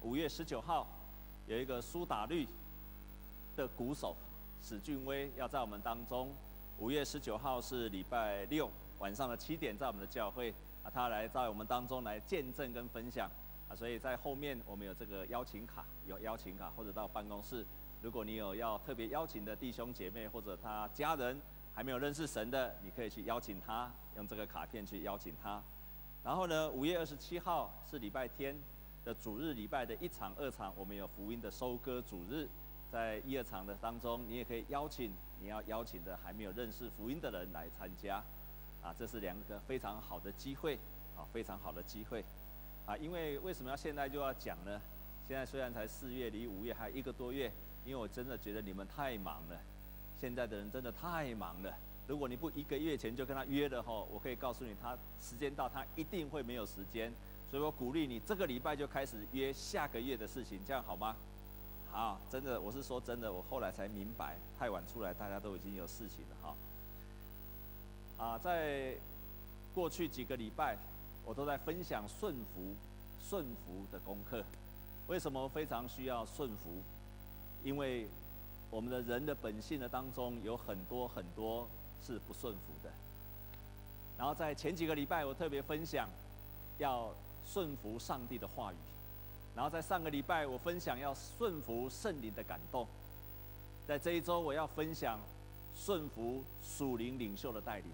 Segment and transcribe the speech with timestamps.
[0.00, 0.86] 五月十九号
[1.46, 2.46] 有一个苏打绿
[3.56, 4.16] 的鼓手
[4.62, 6.32] 史俊威要在我们当中。
[6.78, 8.68] 五月十九号是礼拜六
[8.98, 10.52] 晚上的七点，在我们的教会
[10.82, 13.30] 啊，他来在我们当中来见证跟分享
[13.68, 17.64] 啊，所以在后面我们有这个邀请卡，有邀请卡或者到办公室，
[18.00, 21.40] 如果你有要特别邀请的弟兄姐妹或者他家人
[21.74, 25.62] 还没有认识神的，你可以去邀请他，用这个卡片去邀请他。
[26.24, 28.56] 然后呢，五月二十七号是礼拜天
[29.04, 32.48] 的主日礼拜的一场、二场，我们有福音的收割主日，
[32.90, 38.22] 在一二场的当中，你也可以邀请你要邀请的还没有认识福音的人来参加，
[38.82, 40.76] 啊，这是两个非常好的机会，
[41.16, 42.24] 啊，非常好的机会，
[42.86, 44.80] 啊，因为为什么要现在就要讲呢？
[45.26, 47.50] 现在虽然才四月，离五月还一个多月，
[47.84, 49.58] 因为我真的觉得你们太忙了，
[50.20, 51.74] 现在的人真的太忙了。
[52.06, 57.12] 如果你不一个月前就跟他约了吼，我可以告诉你，他时间到他一定会没有时间。
[57.52, 61.14] 所以我鼓励你这个礼拜就开始约下个月的事情，这样好吗？
[61.90, 68.24] 好，真的，我是说真的，我后来才明白，太晚出来大家都已经有事情了哈。
[68.24, 68.96] 啊，在
[69.74, 70.78] 过去几个礼拜，
[71.26, 72.74] 我都在分享顺服、
[73.20, 74.42] 顺服的功课。
[75.08, 76.82] 为什么非常需要顺服？
[77.62, 78.08] 因为
[78.70, 81.68] 我们的人的本性的当中有很多很多。
[82.04, 82.90] 是不顺服的。
[84.18, 86.08] 然后在前几个礼拜，我特别分享
[86.78, 87.14] 要
[87.46, 88.76] 顺服上帝的话语。
[89.54, 92.86] 然后在上个礼拜，我分享要顺服圣灵的感动。
[93.86, 95.20] 在这一周，我要分享
[95.76, 97.86] 顺服属灵领袖的带领。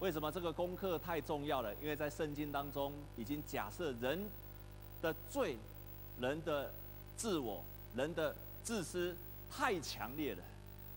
[0.00, 1.74] 为什么这个功课太重要了？
[1.76, 4.28] 因为在圣经当中已经假设人
[5.00, 5.56] 的罪、
[6.18, 6.72] 人的
[7.16, 7.62] 自我、
[7.94, 9.16] 人的自私
[9.50, 10.42] 太强烈了。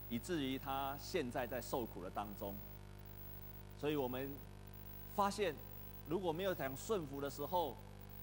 [0.07, 2.55] 以至于他现在在受苦的当中，
[3.81, 4.29] 所以我们
[5.15, 5.55] 发现，
[6.07, 7.75] 如果没有讲顺服的时候，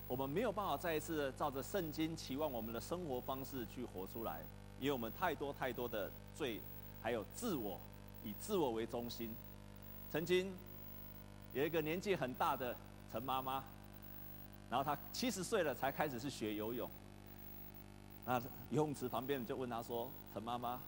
[0.08, 4.42] 我们没有办法再一次照着圣经期望我们的生活方式去活出来，
[4.80, 6.60] 因为我们太多太多的罪，
[7.02, 7.80] 还有自我，
[8.24, 9.34] 以自我为中心。
[10.10, 10.52] 曾经
[11.54, 12.76] 有一个年纪很大的
[13.10, 13.64] 陈妈妈，
[14.70, 16.90] 然后她七十岁了才开始是学游泳，
[18.24, 18.38] 那
[18.70, 20.80] 游泳池旁边就问她说：“陈妈妈。”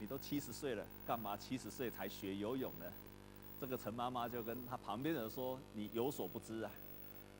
[0.00, 2.86] 你都七十岁了，干嘛七十岁才学游泳呢？
[3.62, 6.70] 这个陈妈妈就跟她旁边人说：“你有所不知啊，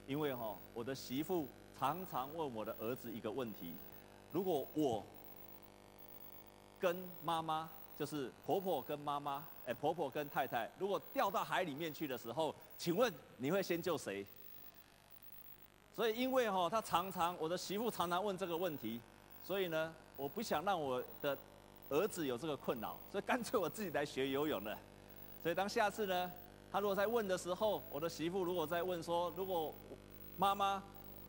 [0.06, 3.74] 因为哈，我的媳妇常常问我的儿子一个问题：
[4.30, 5.04] 如果我
[6.78, 7.68] 跟妈妈，
[7.98, 14.24] 就是婆婆跟妈妈，哎，婆婆跟太太，如果掉到海里面去的时候，请问你会先救谁？
[15.92, 19.00] 所以因为哈，她常常我的媳妇常常问这个问题，
[19.42, 21.36] 所以呢，我不想让我的。
[21.90, 24.78] 儿子有这个困扰，所以干脆我自己来学游泳了。
[25.42, 26.30] 所以当下次呢，
[26.70, 29.74] 他如果在问的时候，我的媳妇如果在问说，如果
[30.36, 30.82] 妈妈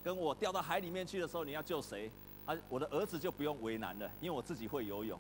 [0.04, 2.12] 跟我掉到海里面去的时候，你要救谁？
[2.46, 5.20] 啊，我的儿子就不用为难了，因为我自己会游泳。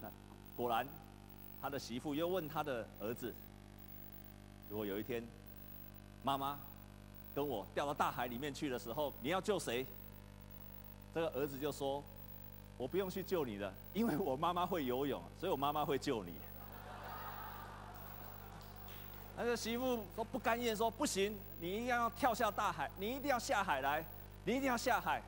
[0.00, 0.10] 那
[0.56, 0.86] 果然，
[1.62, 3.34] 他的媳妇又问他的儿子，
[4.68, 5.26] 如果有一天
[6.22, 6.58] 妈妈
[7.34, 9.86] 跟我掉到大海里面去的时候，你要救谁？
[11.14, 12.02] 这个儿子就说。
[12.78, 16.34] 我不用去救你的，因为我妈妈会游泳，所以我妈妈会救你。
[19.36, 24.04] 那个媳妇说不甘愿，说不行，你一定要跳下大海，你一定要下海来，
[24.44, 25.22] 你一定要下海。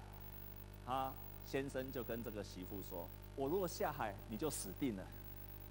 [0.86, 1.12] 他
[1.46, 5.02] 先生就跟这个媳妇说：“我如果下海，你就死定了，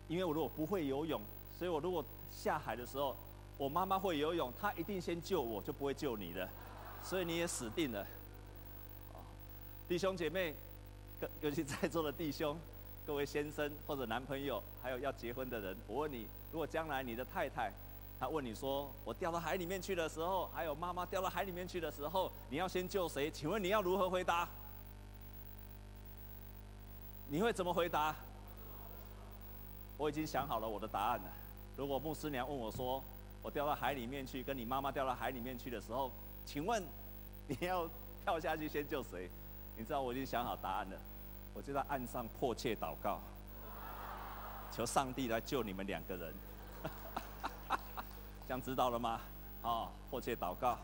[0.07, 1.19] 因为我如果不会游泳，
[1.57, 3.15] 所以我如果下海的时候，
[3.57, 6.47] 我妈妈会游泳，她一定先救我，就不会救你了，
[7.03, 8.05] 所以你也死定了。”
[9.89, 10.55] 弟兄姐妹。
[11.41, 12.55] 尤其在座的弟兄、
[13.03, 17.71] 各位先生或者男朋友，还有要结婚的人，我问你：如果将来你的太太，
[18.19, 23.29] 他问你说，我掉到海里面去的时候，还有妈妈掉到海里面去的时候，你要先救谁？
[23.29, 24.49] 请问你要如何回答？
[27.29, 28.15] 你会怎么回答？
[29.97, 31.31] 我已经想好了我的答案了。
[31.75, 33.03] 如果牧师娘问我说，
[33.43, 36.11] 我掉到海里面去，跟你妈妈掉到海里面去的时候，
[36.45, 36.83] 请问
[37.45, 37.87] 你要
[38.23, 39.29] 跳下去先救谁？
[39.75, 40.97] 你知道我已经想好答案了，
[41.53, 43.19] 我就在岸上迫切祷告，
[44.71, 46.33] 求上帝来救你们两个人。
[48.47, 49.19] 这样知道了吗？
[49.61, 50.77] 好，迫切祷告。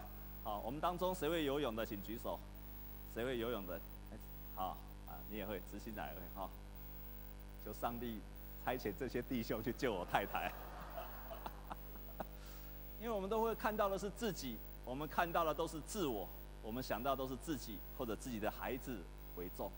[0.43, 2.37] 好，我们当中谁会游泳的，请举手。
[3.13, 3.79] 谁会游泳的？
[4.53, 4.75] 好
[5.07, 6.19] 啊，你也会，执行长也会。
[6.35, 6.49] 好，
[7.63, 8.19] 求上帝
[8.65, 10.51] 差遣这些弟兄去救我太太。
[12.99, 16.27] 因为我们都会看到的是自己，我们看到的都是自我。
[16.61, 19.01] 我们想到都是自己或者自己的孩子
[19.37, 19.71] 为重，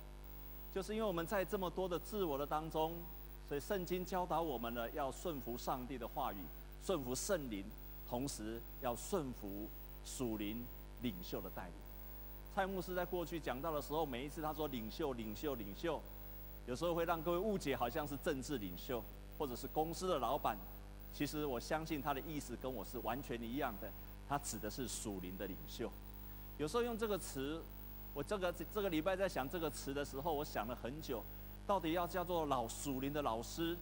[0.73, 2.93] 就是因为我们在这么多的自我的当中，
[3.47, 6.37] 所以圣经教导我们呢，要顺服上帝的话语，
[6.85, 7.65] 顺服圣灵，
[8.07, 9.67] 同时要顺服
[10.05, 10.63] 属灵
[11.01, 11.73] 领袖的带领。
[12.53, 15.99] 蔡牧师在过去讲到的时候，每一次他说领袖、领袖、领袖，
[16.67, 19.03] 有时候会让各位误解，好像是政治领袖，
[19.35, 20.55] 或者是公司的老板。
[21.11, 23.91] 其实我相信他的意思跟我是完全一样的，
[24.29, 25.91] 他指的是属灵的领袖。
[26.59, 27.63] 有时候用这个词，
[28.13, 31.23] 我这个这个礼拜在想这个词的时候，我想了很久，
[31.65, 33.75] 到底要叫做老属灵的老师，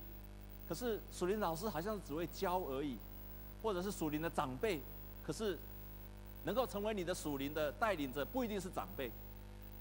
[0.68, 2.98] 可是属灵老师好像只会教而已，
[3.62, 4.81] 或者是属灵的长辈，
[5.24, 5.57] 可是
[6.44, 9.12] 能够成为你的属灵的带领者，不一定是长辈。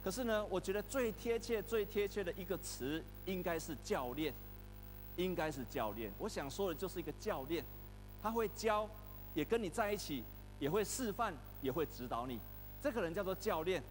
[0.03, 4.33] 可是呢，我觉得最贴切、最贴切的一个词，应该是教练。
[5.17, 7.63] 应该是教练，我想说的就是一个教练，
[8.23, 8.89] 他会教，
[9.35, 10.25] 也跟你在一起，
[10.59, 12.41] 也会示范，也会指导你。
[12.83, 13.83] 这个人叫做教练。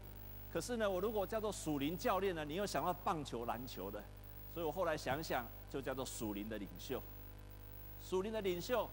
[0.52, 4.04] 可是呢，我如果叫做属灵教练呢，你又想到棒球、篮球的，
[4.54, 7.02] 所以我后来想想，就叫做属灵的领袖。
[8.04, 8.90] 属灵的领袖，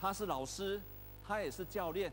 [0.00, 0.80] 他是老师，
[1.26, 2.12] 他也是教练，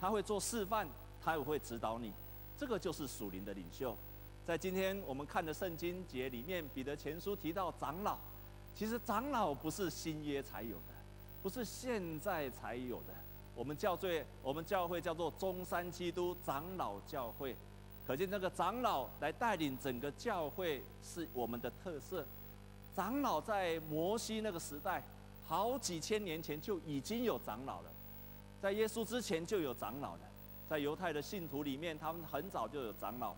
[0.00, 0.86] 他会做示范，
[1.22, 2.12] 他也会指导你。
[2.58, 3.96] 这个就是属灵的领袖。
[4.46, 8.18] 在今天我们看的圣经节里面，彼得前书提到长老。
[8.74, 10.94] 其实长老不是新约才有的，
[11.42, 13.14] 不是现在才有的。
[13.54, 17.56] 我们教会，我们教会叫做中山基督长老教会，
[18.06, 22.24] 可见这个长老来带领整个教会是我们的特色。
[22.94, 25.02] 长老在摩西那个时代，
[25.44, 27.90] 好几千年前就已经有长老了，
[28.60, 30.20] 在耶稣之前就有长老了，
[30.68, 33.34] 在犹太的信徒里面，他们很早就有长老，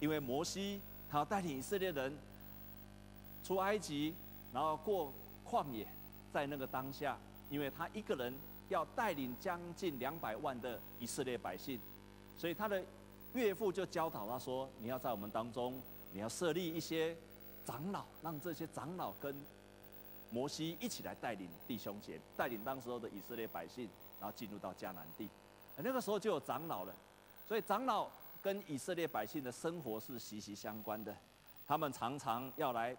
[0.00, 0.80] 因为摩西
[1.10, 2.16] 他要带领以色列人
[3.42, 4.14] 出埃及。
[4.54, 5.10] 然后过
[5.48, 5.88] 旷野，
[6.30, 7.16] 在那个当下，
[7.48, 8.34] 因为他一个人
[8.68, 11.80] 要带领将近两百万的以色列百姓，
[12.36, 12.84] 所以他的
[13.34, 15.80] 岳父就教导他说：“你要在我们当中，
[16.12, 17.16] 你要设立一些
[17.64, 19.34] 长老，让这些长老跟
[20.30, 23.88] 摩西一起来带领弟兄姐，带领当时候的以色列百姓，
[24.20, 25.28] 然后进入到迦南地。
[25.76, 26.94] 那个时候就有长老了，
[27.46, 28.08] 所以长老
[28.40, 31.16] 跟以色列百姓的生活是息息相关的，
[31.66, 32.96] 他们常常要来。”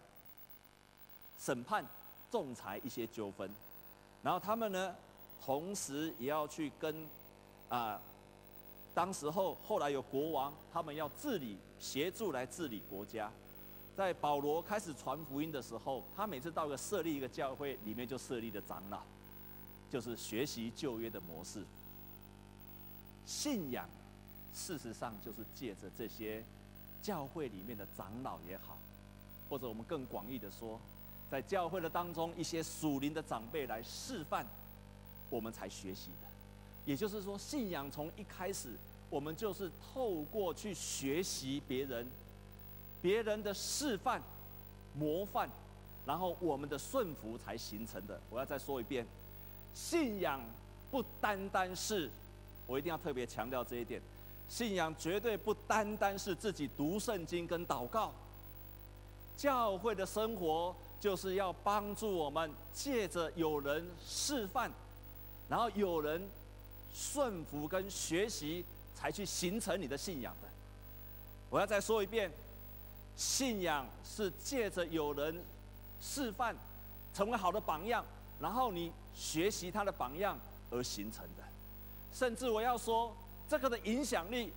[1.35, 1.83] 审判、
[2.31, 3.53] 仲裁一些纠纷，
[4.21, 4.95] 然后他们呢，
[5.41, 7.05] 同时也要去跟
[7.67, 7.99] 啊、
[8.93, 13.31] 当时候后来有国王，他们要治理、协助来治理国家。
[13.95, 19.01] 在保罗开始传福音的时候，他每次到个设立一个教会，里面就设立了长老，
[19.89, 21.63] 就是学习旧约的模式。
[23.25, 23.87] 信仰，
[24.53, 26.43] 事实上就是借着这些
[27.01, 28.77] 教会里面的长老也好，
[29.49, 30.79] 或者我们更广义的说。
[31.31, 34.45] 在教会的当中，一些属灵的长辈来示范，
[35.29, 36.27] 我们才学习的。
[36.85, 38.69] 也就是说，信仰从一开始，
[39.09, 42.07] 我们就是透过去学习别人、
[43.01, 44.21] 别人的示范、
[44.93, 45.49] 模范，
[46.05, 48.19] 然后我们的顺服才形成的。
[48.29, 49.05] 我要再说一遍，
[49.73, 50.41] 信仰
[50.91, 52.09] 不单单是，
[52.67, 54.01] 我一定要特别强调这一点，
[54.49, 58.11] 信仰绝对不单单是自己读圣经跟祷告，
[59.37, 60.75] 教会的生活。
[60.99, 64.71] 就是要帮助我们借着有人示范，
[65.49, 66.25] 然后有人
[66.93, 68.63] 顺服跟学习，
[68.93, 70.47] 才去形成你的信仰的。
[71.49, 72.31] 我要再说一遍，
[73.15, 75.43] 信仰是借着有人
[75.99, 76.55] 示范，
[77.13, 78.05] 成为好的榜样，
[78.39, 81.43] 然后你学习他的榜样而形成的。
[82.13, 83.15] 甚至我要说，
[83.49, 84.53] 这个的影响力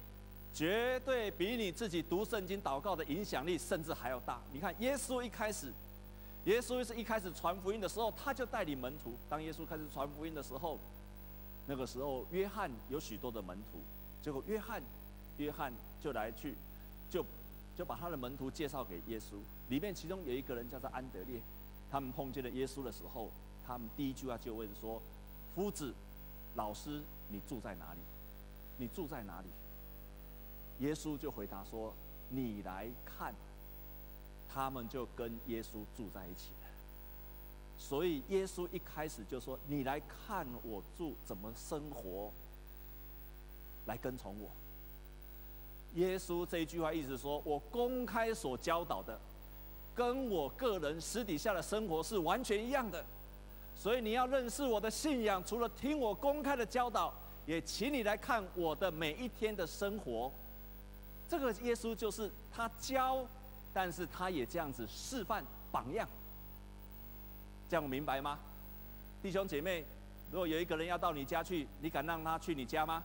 [0.53, 4.41] 绝对比你自己读圣经祷告的影响力甚至还要大。
[4.53, 5.73] 你看，耶稣一开始。
[6.45, 9.17] 耶稣是一开始传福音的时候，他就带领门徒。
[9.29, 10.79] 当耶稣开始传福音的时候，
[11.67, 13.81] 那个时候约翰有许多的门徒，
[14.23, 14.83] 结果约翰，
[15.39, 16.55] 约翰就来去，
[17.11, 17.25] 就
[17.77, 19.37] 就把他的门徒介绍给耶稣。
[19.69, 21.41] 里面其中有一个人叫做安德烈，
[21.91, 23.31] 他们碰见了耶稣的时候，
[23.67, 25.03] 他们第一句话就问说
[25.55, 25.93] ：“夫子，
[26.55, 28.01] 老师，你住在哪里？
[28.79, 29.49] 你住在哪里？”
[30.87, 31.93] 耶稣就回答说
[32.31, 33.35] ：“你来看。”
[34.49, 36.49] 他们就跟耶稣住在一起，
[37.79, 42.33] 所以耶稣一开始就说：“你来看我住怎么生活，
[43.87, 44.51] 来跟从我。”
[45.95, 49.19] 耶稣这一句话意思说：“我公开所教导的，
[49.95, 53.05] 跟我个人私底下的生活是完全一样的。
[53.75, 57.13] 所以你要认识我的信仰，除了听我公开的教导，
[57.47, 60.33] 也请你来看我的每一天的生活。”
[61.29, 63.27] 这个耶稣就是他教。
[63.79, 66.09] 但是他也这样子示范榜样，
[67.69, 68.39] 这样明白吗？
[69.23, 69.85] 弟兄姐妹，
[70.31, 73.03] 如果有一个人要到你家去，你敢让他去你家吗？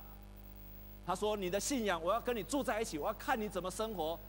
[1.04, 4.20] 他说：“你的信仰，我要跟你住在一起，我要看你怎么生活，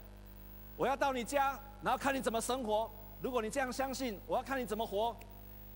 [0.75, 2.89] 我要到你家，然后看你怎么生活。
[3.21, 5.15] 如果你这样相信，我要看你怎么活。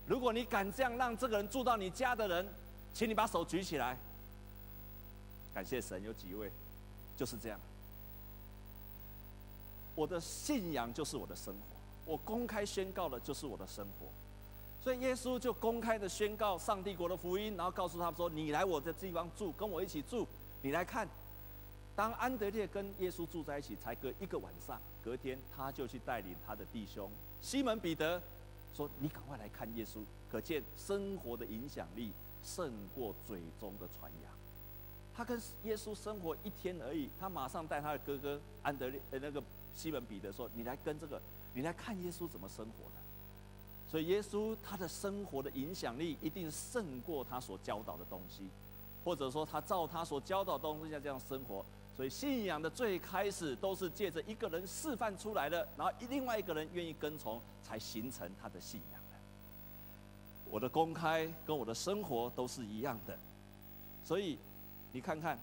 [0.08, 2.48] 如果你敢这样让这个人住到你家的人，
[2.94, 3.96] 请你把手举起来。
[5.54, 6.52] 感谢神，有几位
[7.16, 7.60] 就是这样。
[9.94, 14.08] 我的信仰就是我的生活，我公开宣告的就是我的生活。
[14.88, 20.26] 所以耶稣就公开的宣告上帝国的福音，然后告诉他们说：“你来我的地方住，跟我一起住，
[20.62, 21.06] 你来看。”
[21.94, 28.24] 当安德烈跟耶稣住在一起，才隔一个晚上，隔天他就去带领他的弟兄西门彼得
[28.74, 30.00] 说：“你赶快来看耶稣。”
[30.32, 34.32] 可见生活的影响力胜过嘴中的传扬。
[35.14, 39.44] 他跟耶稣生活一天而已，他马上带他的哥哥安德烈呃那个
[39.76, 41.22] 西门彼得说：“你来跟这个，
[41.54, 43.06] 你来看耶稣怎么生活的。”
[43.90, 48.50] 所以耶稣他的生活的影响力一定胜过他所教导的东西，
[49.04, 51.66] 或者说他照他所教导的东西要这样生活。
[51.96, 59.18] 所以信仰的最开始都是借着一个人示范出来的，然后另外一个人愿意跟从，才形成他的信仰的。
[60.52, 63.18] 我的公开跟我的生活都是一样的，
[64.06, 64.38] 所以
[64.92, 65.40] 你看看，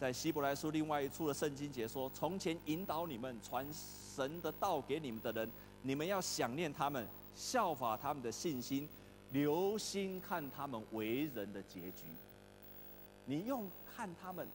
[0.00, 5.50] 在希伯来书另外一处的圣经解说，从前引导你们传神的道给你们的人，
[5.82, 8.88] 你们要想念他们，效法他们的信心，
[9.30, 12.06] 留心看他们为人的结局。
[13.24, 14.48] 你用看他们。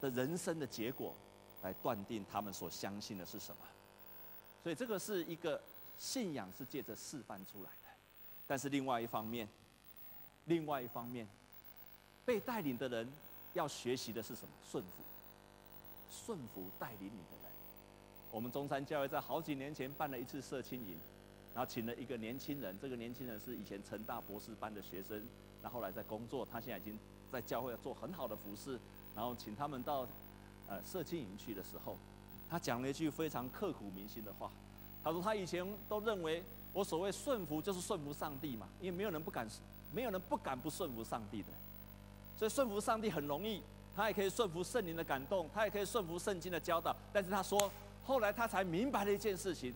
[0.00, 1.14] 的人生的结果，
[1.62, 3.62] 来断定他们所相信的是什么。
[4.62, 5.58] 所以这个是一个
[5.96, 7.88] 信仰，是借着示范出来的。
[8.46, 9.48] 但是另外一方面，
[10.44, 11.26] 另外一方面，
[12.22, 13.10] 被带领的人
[13.54, 14.52] 要学习的是什么？
[14.70, 15.02] 顺服，
[16.10, 17.50] 顺服带领你的人。
[18.30, 20.98] 我们中山教会在好几年前办了一次社青营，
[21.54, 25.24] 然后请了一个年轻人，这个年轻人是以前成大博士班的学生，
[25.62, 26.98] 然后来在工作，他现在已经
[27.30, 28.78] 在教会做很好的服饰。
[29.14, 30.06] 然后请他们到，
[30.66, 31.96] 呃，社青营去的时候，
[32.50, 34.50] 他讲了一句非常刻骨铭心的话。
[35.04, 36.42] 他说他以前都认为
[36.72, 39.46] 我所谓顺服就是顺服上帝嘛，因为没有人不敢，
[39.92, 41.48] 没有人不敢不顺服上帝的。
[42.36, 43.62] 所以顺服上帝很容易，
[43.94, 46.96] 他也可以顺服圣灵的感动，他也可以顺服圣经的教导。
[47.12, 47.70] 但是他说，
[48.02, 49.72] 后来他才明白了一件事情，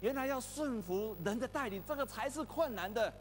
[0.00, 3.12] 原来要顺服人的带领，这个才是困难的，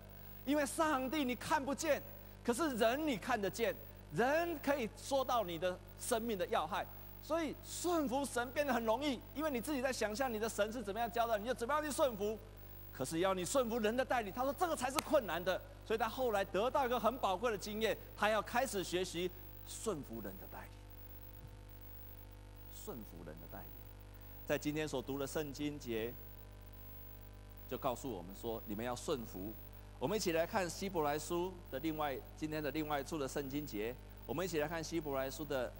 [0.45, 2.01] 因为上帝你看不见，
[2.43, 3.75] 可是人你看得见。
[4.15, 6.87] 人可以说到你的生命的要害，
[7.21, 12.39] 所以顺服神变得很容易，因为你自己在想象你的神是怎么样教的，你就怎么样去顺服。
[12.93, 15.61] 可是要你顺服人的带领，他说这个才是困难的。
[15.85, 19.29] 所以他后来得到一个很宝贵的经验，他要开始学习
[19.67, 20.69] 顺服人的带领。
[22.85, 23.67] 顺服人的带领，
[24.47, 26.13] 在今天所读的圣经节，
[27.69, 29.53] 就告诉我们说，你们要顺服。
[29.99, 33.95] 我们一起来看希伯来书的另外今天的另外一处的圣经节。
[34.25, 35.71] 我们一起来看希伯来书的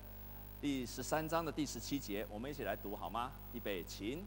[0.60, 2.26] 第十三章的第十七节。
[2.30, 3.32] 我们一起来读好吗？
[3.54, 4.26] 预备，请。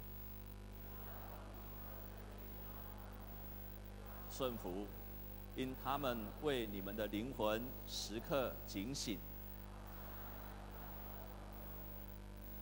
[4.30, 4.86] 顺服，
[5.56, 9.18] 因他们为你们的灵魂时刻警醒。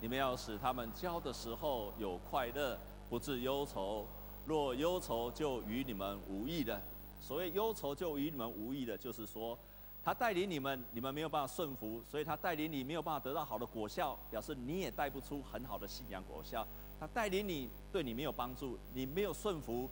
[0.01, 2.79] 你们要使他们教的时候有快乐，
[3.11, 4.07] 不致忧愁。
[4.49, 6.81] 若忧愁，就与你们无益的。
[7.21, 9.59] 所谓忧愁就与你们无益的，就是说，
[10.03, 16.67] 他带领你们，你们没有办法顺服，所以他带领你没有办法得到好的果效，表示你也带不出很好的信仰果效。
[16.99, 19.87] 他带领你，对你没有帮助，你没有顺服，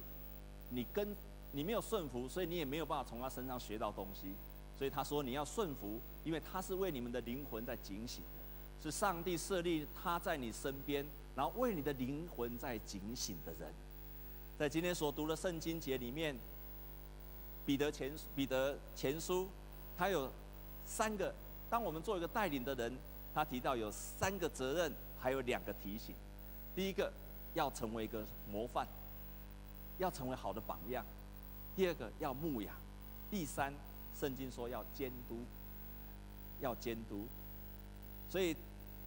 [0.71, 1.15] 你跟
[1.53, 4.35] 你没有顺服，所以你也没有办法从他身上学到东西。
[4.79, 13.71] 所以他说你要顺服，因为他是为你们的灵魂在警醒的，是上帝设立他在你身边，然后为你的灵魂在警醒的人。
[14.59, 16.37] 在今天所读的圣经节里面。
[17.67, 19.49] 彼得前彼得前书，
[19.99, 20.31] 他有
[20.87, 21.35] 三个。
[21.69, 22.97] 当我们做一个带领的人，
[23.35, 26.15] 他提到有三个责任，还有两个提醒。
[26.77, 27.13] 第一个，
[27.55, 28.87] 要成为一个模范，
[29.99, 31.05] 要成为好的榜样；
[31.75, 32.73] 第二个，要牧养；
[33.33, 33.75] 第三，
[34.17, 35.41] 圣经说要监督，
[36.61, 37.27] 要监督。
[38.31, 38.55] 所以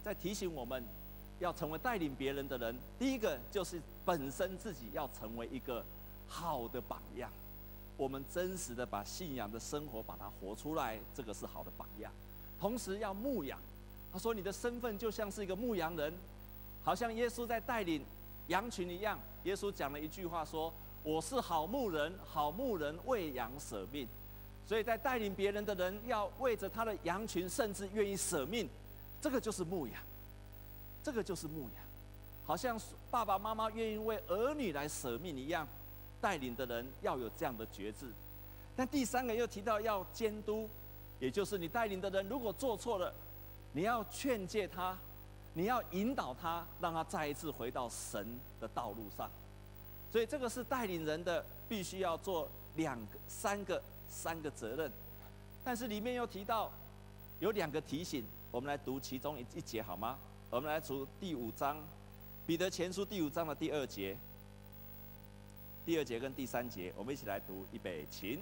[0.04, 0.84] 在提醒我们
[1.40, 5.84] 要成为带领别人的人，第一个就是本身自己要成为一个
[6.28, 7.28] 好的榜样。
[7.96, 12.12] 我们真实的把信仰的生活把它活出来，这个是好的榜样。
[12.58, 13.58] 同时要牧养，
[14.12, 16.12] 他说你的身份就像是一个牧羊人，
[16.84, 18.02] 好像耶稣在带领
[18.48, 19.18] 羊群一样。
[19.44, 24.06] 耶稣讲了一句话说：“我是好牧人，好牧人为羊舍命。”
[24.66, 28.68] 所以在带领别人的人要为着他的羊群，甚至愿意舍命，
[29.20, 29.96] 这个就是牧养，
[31.02, 31.84] 这个就是牧养，
[32.44, 32.80] 好像
[33.10, 35.66] 爸爸妈妈愿意为儿女来舍命一样。
[36.22, 38.12] 带领的人要有这样的觉知，
[38.76, 40.68] 但第三个又提到要监督，
[41.18, 43.10] 也就是你带领的人如果做错了，
[43.72, 44.98] 你要劝诫他，
[45.54, 49.30] 你要引导他，让他再一次回到神的道路上。
[50.12, 54.92] 所以这个是带领人的必须要做两个、三个、三个责任。
[55.64, 56.70] 但是里面又提到
[57.38, 60.18] 有两个提醒，我们来读其中一一节好吗？
[60.52, 61.76] 我们来读第五章。
[62.44, 64.18] 彼得前书第五章的第二节，
[65.86, 68.40] 第二节跟第三节，我们一起来读，预备，请。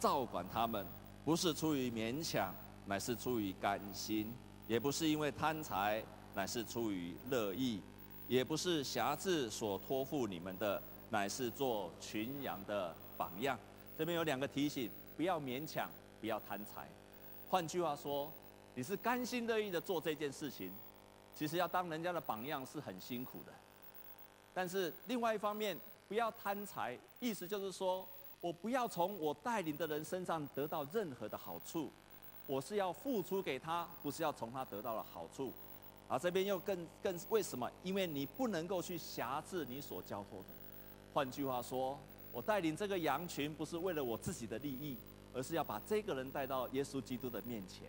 [0.00, 0.86] 照管他们，
[1.22, 2.54] 不是出于勉强，
[2.86, 4.32] 乃是出于甘心；
[4.66, 6.02] 也不是因为贪财，
[6.34, 7.82] 乃是出于乐意；
[8.26, 13.58] 也不是挟制所托付你们的，乃是做群羊的榜样。
[13.98, 15.90] 这边有两个提醒：不要勉强，
[16.20, 16.88] 不要贪财。
[17.48, 18.32] 换句话说，
[18.74, 20.72] 你是甘心乐意的做这件事情，
[21.34, 23.52] 其实要当人家的榜样是很辛苦的。
[24.54, 25.78] 但是另外一方面，
[26.08, 28.06] 不要贪财，意思就是说。
[28.42, 31.92] 我不要从我带领的人身上得到任何的好处，
[32.44, 35.52] 我是要付出给他，不是要从他得到了好处。
[36.08, 37.70] 而这边又更更为什么？
[37.84, 40.48] 因为你不能够去辖制你所交托的。
[41.14, 41.96] 换句话说，
[42.32, 44.96] 我带领这个羊群不是为了我自己的利益，
[45.32, 47.86] 而是要把这个人带到耶稣基督的面前。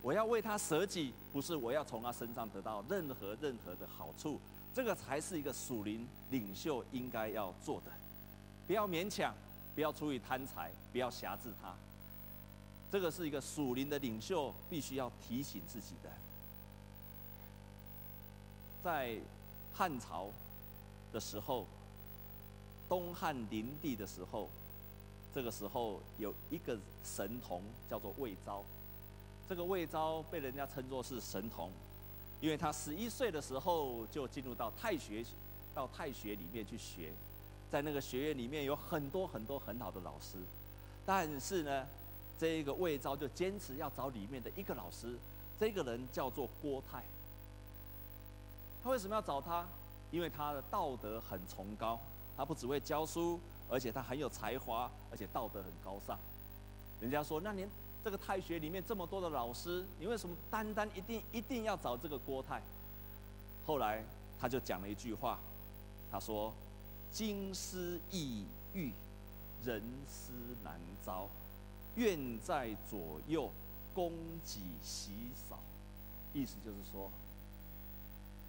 [0.00, 4.40] 我要为他舍己，不是我要从他身上得到任何任何的好处。
[4.72, 7.90] 这个才是一个属灵领袖应该要做的。
[8.66, 9.34] 不要勉强。
[9.72, 11.72] 不要出于贪财，不要挟制他。
[12.90, 16.10] 这个是一个属灵的领袖必须要提醒自己的。
[18.82, 19.16] 在
[19.72, 20.28] 汉朝
[21.12, 21.66] 的时候，
[22.90, 24.48] 东汉灵帝的时候，
[25.32, 28.64] 这个时候有一个神童叫做魏昭。
[29.48, 31.70] 这个魏昭被人家称作是神童，
[32.40, 35.24] 因为他十一岁的时候就进入到太学，
[35.72, 37.12] 到太学里面去学。
[37.70, 40.38] 在那个学院里面有很多很多很好的老师，
[41.06, 41.86] 但是呢，
[42.36, 45.16] 这个魏昭就坚持要找里面的一个老师，
[45.60, 47.04] 这个人叫做郭泰。
[48.82, 49.64] 他为什么要找他？
[50.10, 52.00] 因为他的道德很崇高，
[52.36, 56.18] 他不只会教书，而且他很有才华，而且道德很高尚。
[57.00, 57.68] 人家说，那您
[58.04, 62.62] 这个太学里面这么多的老师，你为什么单单一定一定要找这个郭泰？
[63.66, 64.04] 后来
[64.40, 65.38] 他就讲了一句话，
[66.10, 66.52] 他说。
[67.12, 68.92] 金师易遇，
[69.64, 70.30] 人师
[70.62, 71.28] 难招。
[71.96, 73.50] 愿在左右，
[73.92, 74.12] 供
[74.44, 75.10] 给稀
[75.48, 75.58] 少。
[76.32, 77.10] 意思就是说，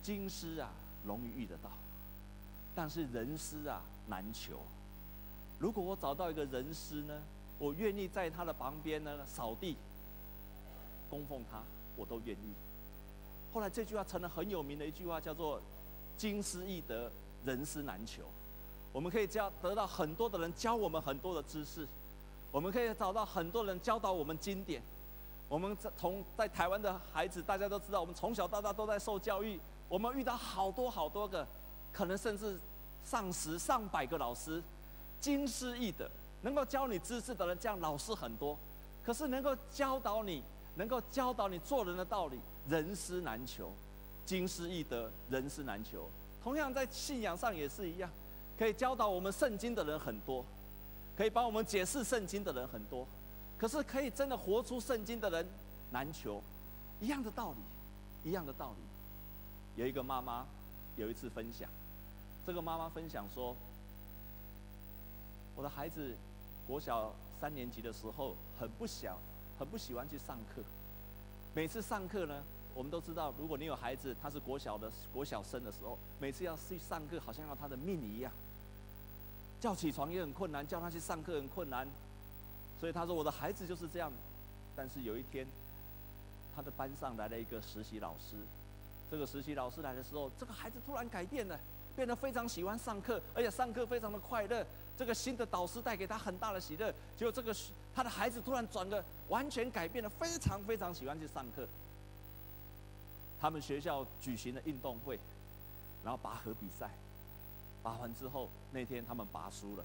[0.04, 0.70] 金师啊
[1.04, 1.72] 容易遇得到，
[2.74, 4.60] 但是人师啊难求。
[5.60, 7.22] 如果我找到一个人师呢，
[7.60, 9.78] 我愿意在他的旁边呢扫地、
[11.10, 11.62] 供奉他，
[11.96, 12.54] 我都愿意。
[13.54, 15.62] 后来这句话成了很有名的一句话，叫做
[16.18, 17.12] “经师易得，
[17.46, 18.24] 人师难求”。
[18.94, 21.88] 我们可以教得到很多的人教我们很多的知识，
[22.52, 24.82] 我们可以找到很多人教导我们经典。
[25.48, 29.60] 我们在从在台湾的孩子，大家都知道，我们从小到大都在受教育。
[29.90, 31.46] 我们遇到好多好多个，
[31.92, 32.60] 可能甚至
[33.04, 34.62] 上十上百个老师，
[35.20, 36.10] 经师易得，
[36.42, 38.58] 能够教你知识的人，这样老师很多。
[39.04, 40.44] 可是能够教导你，
[40.76, 43.72] 能够教导你做人的道理，人师难求。
[44.26, 46.10] 经师易得，人师难求。
[46.44, 48.10] 同样在信仰上也是一样。
[48.58, 50.46] 可以教导我们圣经的人很多，
[51.18, 53.08] 可以帮我们解释圣经的人很多，
[53.58, 55.48] 可是可以真的活出圣经的人
[55.90, 56.42] 难求。
[57.00, 59.82] 一样的道理，一样的道理。
[59.82, 60.46] 有一个妈妈
[60.96, 61.68] 有一次分享，
[62.46, 63.56] 这个妈妈分享说，
[65.56, 66.16] 我的孩子
[66.68, 69.18] 国小三年级的时候很不想，
[69.60, 70.62] 很不喜欢去上课，
[71.54, 72.44] 每次上课呢。
[72.74, 78.32] 我们都知道，如果你有孩子，他是国小的国小生的时候，每次要去上课，好像要他的命一样。
[79.60, 81.86] 叫起床也很困难，叫他去上课很困难。
[82.80, 84.10] 所以他说：“我的孩子就是这样。”
[84.74, 85.46] 但是有一天，
[86.56, 88.38] 他的班上来了一个实习老师。
[89.12, 91.60] 这个实习老师来的时候，这个孩子突然改变了，
[91.96, 94.66] 变得非常喜欢上课，而且上课非常的快乐。
[94.98, 96.94] 这个新的导师带给他很大的喜乐。
[97.18, 97.56] 结果这个
[97.96, 101.68] 他的孩子突然转了，完全改变了，非常非常喜欢去上课。
[103.40, 105.20] 他们学校举行了运动会，
[106.04, 106.92] 然后拔河比赛，
[107.82, 109.84] 拔完之后那天他们拔输了，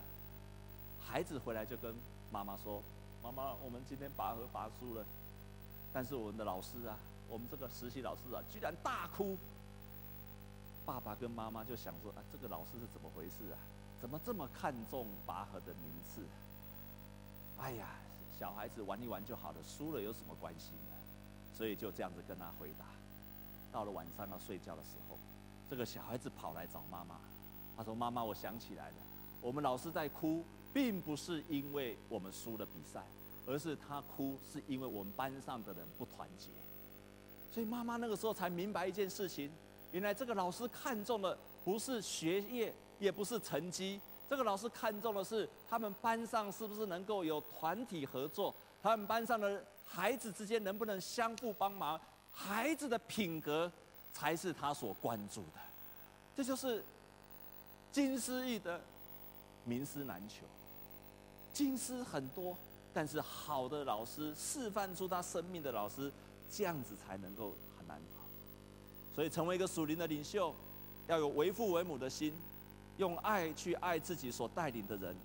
[1.00, 1.94] 孩子回来就跟
[2.30, 2.82] 妈妈说
[3.24, 5.04] ：“妈妈，我们今天拔河拔输了。”
[5.94, 6.98] 但是我们的老师啊，
[7.30, 9.38] 我们这个实习老师啊，居然大哭。
[10.86, 13.58] 爸爸跟妈妈就想说：“啊，这个老师是怎么回事啊？
[14.00, 16.24] 怎么这么看重拔河的名次？
[17.58, 17.98] 哎呀，
[18.38, 20.96] 小孩子玩一玩就好了，输了有什么关系呢？”
[21.52, 22.86] 所以就这样子跟他回答。
[23.72, 25.18] 到了晚上要睡觉的时候，
[25.68, 27.18] 这个小孩子跑来找妈妈，
[27.76, 28.96] 他说：“妈妈，我想起来了，
[29.40, 33.04] 我们老师在哭，并不是因为我们输了比赛，
[33.44, 36.50] 而是他哭是因为我们班上的人不团结。”
[37.50, 39.50] 所以妈妈那个时候才明白一件事情：
[39.92, 51.98] 原来这个老师看重的不是学业，也不是成绩，这个老师看重的是他们班上是不是能够有团体合作，他们班上的孩子之间能不能相互帮忙？
[52.30, 53.70] 孩子的品格
[54.12, 55.60] 才是他所关注的。
[56.34, 56.84] 这就是
[57.90, 58.80] 金丝玉的
[59.64, 60.44] 名师难求。
[61.52, 62.54] 金丝很多，
[62.92, 66.12] 但是好的老师示范出他生命的老师，
[66.50, 67.54] 这样子才能够。
[69.16, 70.54] 所以，成为一个属灵的领袖，
[71.08, 72.34] 要有为父为母的心，
[72.98, 75.16] 用爱去爱自己所带领的人。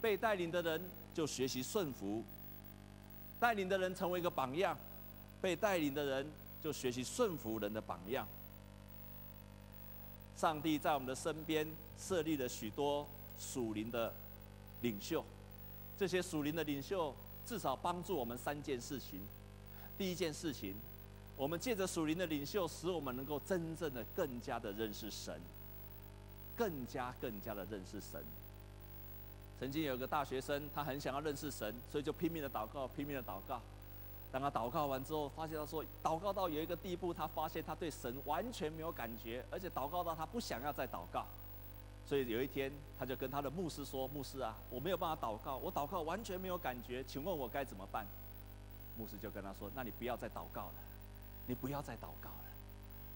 [0.00, 0.80] 被带领的人
[1.12, 2.22] 就学习顺服，
[3.40, 4.78] 带领的人成为一个榜样，
[5.40, 6.30] 被带领的人
[6.62, 8.24] 就学习顺服人的榜样。
[10.36, 11.66] 上帝在我们的身边
[11.98, 13.04] 设立了许多
[13.36, 14.14] 属灵的
[14.82, 15.24] 领袖，
[15.98, 17.12] 这些属灵的领袖
[17.44, 19.20] 至少帮助我们三件事情。
[19.98, 20.76] 第一件事情，
[21.36, 25.40] 我们借着属灵的领袖，使我们能够真正的更加的认识神，
[26.56, 28.24] 更加更加的认识神。
[29.58, 33.60] 曾经有个大学生，他很想要认识神，所以就拼命的祷告，拼命的祷告。
[34.30, 41.24] 当他祷告完之后，发现他说，祷告到有一个地步，他发现他对神完全没有感觉，而且祷告到他不想要再祷告。
[42.06, 48.06] 所以有一天，他就跟他的牧师说：“牧师啊，我没有办法祷告，我祷告完全没有感觉，请问我该怎么办？”
[48.98, 50.74] 牧师就跟他说：“那你不要再祷告了，
[51.46, 52.44] 你不要再祷告了。”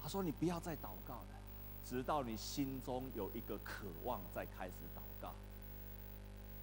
[0.02, 1.40] 他说：“你不要再祷告了，
[1.84, 5.34] 直到你心中有一个渴望，再开始祷告。”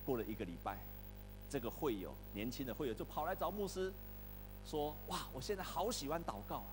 [0.05, 0.79] 过了一个礼拜，
[1.49, 3.93] 这个会友年轻的会友就跑来找牧师，
[4.65, 6.71] 说：“哇，我现在好喜欢祷告啊，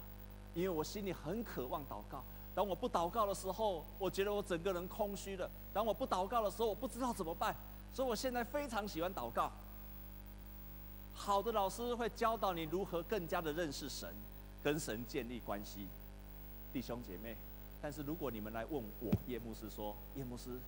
[0.55, 2.23] 因为我心里很渴望祷告。
[2.55, 7.57] 当我不祷告的时候，我觉得我整个人空虚了；当我不祷告的时候，我不知道怎么办。
[7.95, 9.51] 所以我现在非常喜欢祷告。
[11.15, 14.15] 好的老师会教导你如何更加的认识神，
[14.63, 15.89] 跟神建立关系。
[16.73, 17.37] 弟兄姐妹，
[17.81, 20.59] 但是如果你们来问我叶牧师说，叶牧师。”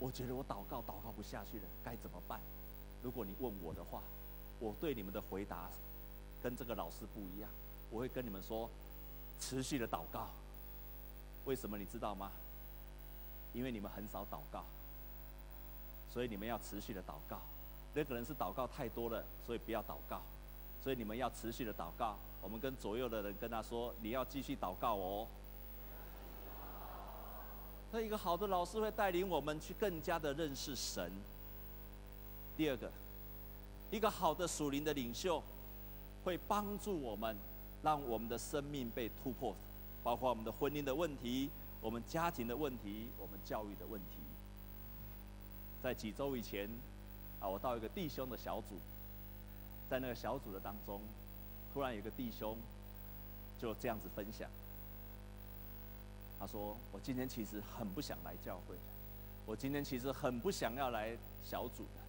[0.00, 2.40] 我觉得我祷告祷告不下去了，该怎么办？
[3.02, 4.00] 如果你问我的话，
[4.60, 5.68] 我对你们的回答
[6.40, 7.50] 跟这个老师不一样。
[7.90, 8.70] 我会跟你们说，
[9.40, 10.28] 持续的祷告。
[11.46, 12.30] 为什么你知道吗？
[13.52, 14.64] 因为你们很少祷告，
[16.12, 17.40] 所以你们要持续的祷告。
[17.92, 20.22] 那个人是祷告太多了，所以不要祷告。
[20.82, 22.16] 所以你们要持续的祷告。
[22.40, 25.26] 我们跟左右的人跟他说，你要继续祷告哦。
[27.90, 31.10] 那一个好的老师会带领我们去更加的认识神。
[32.56, 32.90] 第二个，
[33.90, 35.42] 一个好的属灵的领袖
[36.24, 37.36] 会帮助我们，
[37.82, 39.54] 让我们的生命被突破，
[40.02, 44.18] 包括我们的婚姻的问题、我们家庭的问题、我们教育的问题。
[45.82, 46.68] 在几周以前，
[47.40, 48.76] 啊，我到一个弟兄的小组，
[49.88, 51.00] 在那个小组的当中，
[51.72, 52.56] 突然有个弟兄
[53.58, 54.48] 就这样子分享。
[56.38, 58.76] 他说：“我今天其实很不想来教会，
[59.44, 62.00] 我今天其实很不想要来小组的。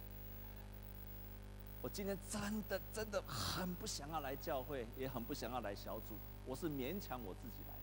[1.82, 6.16] 我今天真的真的很不想要来教会，也很不想要来小组。
[6.46, 7.80] 我是勉强我自己来的，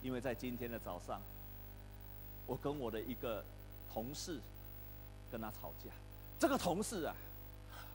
[0.00, 1.20] 因为在今天的早上，
[2.46, 3.44] 我跟我的一个
[3.92, 4.40] 同事
[5.30, 5.90] 跟他吵架。
[6.38, 7.14] 这个同事啊，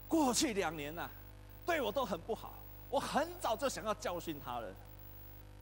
[0.07, 1.09] 过去两年呐，
[1.65, 2.53] 对我都很不好。
[2.89, 4.67] 我很早就想要教训他了。”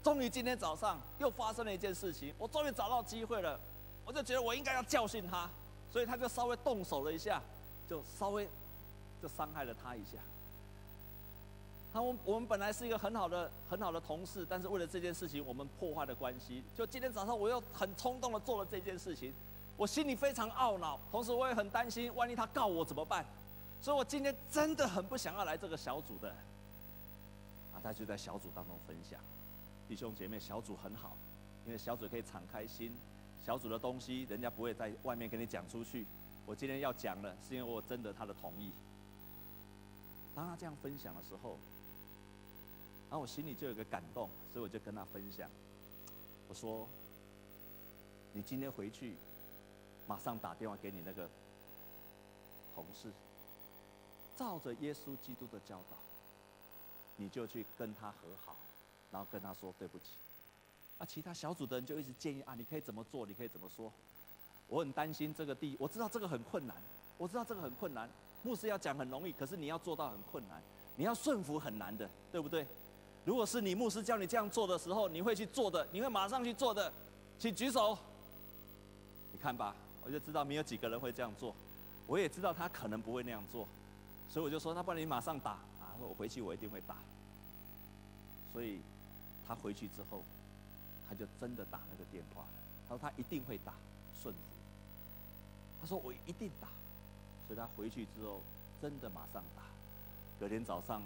[0.03, 3.59] 终于今天早上又发生了一件事情，我终于找到机会了，
[4.05, 5.49] 我就觉得我应该要教训他，
[5.91, 7.41] 所以他就稍微动手了一下，
[7.89, 8.47] 就稍微
[9.19, 10.19] 就伤害了他一下。
[11.91, 16.63] 他我我们本来是一个很好的很好的同事，但是为了这件事情，我们破坏了关系。
[16.77, 19.33] 就今天早上我又很冲动的做了这件事情，
[19.75, 23.25] 我心里非常懊恼，同时我也很担心，万一他告我怎么办？
[23.81, 26.29] 所以我今天真的很不想要来这个小组的。
[27.73, 29.19] 啊，他就在小组当中分享。
[29.87, 31.15] 弟兄姐妹，小组很好，
[31.65, 32.95] 因为小组可以敞开心，
[33.43, 36.07] 小组的东西人家不会在外面跟你讲出去。
[36.45, 38.71] 我今天要讲了，是因为我征得他的同意。
[40.33, 41.59] 当他这样分享的时候，
[43.09, 45.49] 然后我心里就有个感动，所以我就跟他分享，
[46.47, 46.87] 我说
[48.33, 49.17] ：“你今天回去，
[50.07, 51.29] 马上打电话给你那个
[52.73, 53.11] 同事，
[54.35, 55.97] 照着耶稣基督的教导，
[57.17, 58.55] 你就去跟他和好。”
[59.11, 60.17] 然后跟他说对不起，
[60.97, 63.89] 啊，其他小组的人就一直建议啊，你可以怎么做，你可以怎么说。
[64.67, 66.75] 我很担心这个地，我知道这个很困难，
[67.17, 68.09] 我知道这个很困难。
[68.43, 70.61] 牧师要讲很容易，可是你要做到很困难，
[70.97, 72.67] 你要顺服很难的，对不对？
[73.23, 76.91] 如果是你牧师叫你这样做的时候，你会去做的，你会马上去做的，
[77.39, 77.97] 请举手。
[79.31, 81.55] 你看吧，我就知道没有几个人会这样做。
[82.05, 83.67] 我也知道他可能不会那样做，
[84.29, 86.97] 所以我就说，那不然你马上打啊，我回去我一定会打。
[88.53, 88.81] 所以。
[89.47, 90.23] 他回去之后，
[91.07, 92.47] 他就真的打那个电话了。
[92.89, 93.75] 他说他一定会打
[94.19, 94.39] 顺服。
[95.79, 96.67] 他说我一定打。
[97.45, 98.41] 所以他回去之后，
[98.81, 99.61] 真的马上打。
[100.39, 101.03] 隔天早上，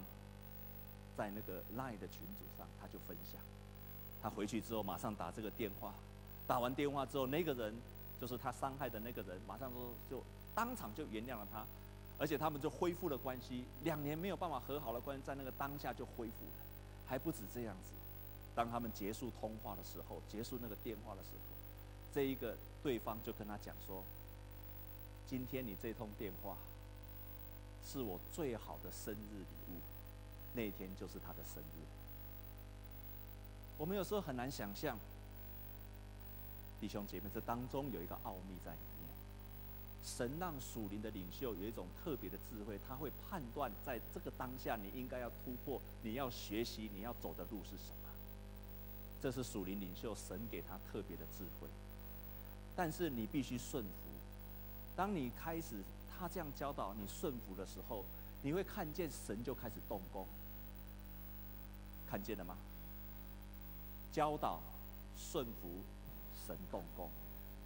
[1.18, 3.42] 在那个 LINE 的群组上，他就分享，
[4.22, 5.94] 他回去之后马上打这个电话，
[6.48, 7.76] 打完电话之后，那个人
[8.22, 10.24] 就是他伤害的那个人，马上说就
[10.56, 11.66] 当场就原谅了他，
[12.20, 16.66] 而且他们就恢复了关系，两年没有办法和好的关系，在那个当下就恢复了，
[17.08, 17.94] 还不止这样子，
[18.54, 21.56] 当他们结束通话的时候，结束那个电话的时候，
[22.14, 24.04] 这一个对方就跟他讲说，
[25.26, 26.56] 今天你这通电话。
[27.92, 29.80] 是我最好的生日礼物，
[30.54, 31.82] 那天就是他的生日。
[33.80, 34.96] 我们有时候很难想象，
[36.80, 38.78] 弟兄姐妹，这当中有一个奥秘在。
[40.18, 48.10] 神让属灵的领袖有一种特别的智慧，他会判断在这个当下你应该要突破，你要学习，你要走的路是什么。
[49.22, 51.68] 这是属灵领袖神给他特别的智慧。
[52.76, 53.90] 但是你必须顺服，
[54.96, 55.84] 当你开始。
[56.22, 58.04] 他这样教导你顺服的时候，
[58.42, 60.28] 你会看见神就开始动工。
[62.06, 62.58] 看见了吗？
[64.12, 64.60] 教导、
[65.18, 65.70] 顺服，
[66.46, 67.10] 神动工。